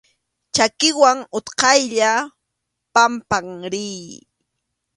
[0.55, 2.11] Chakiwan utqaylla
[2.93, 3.99] pampan riy.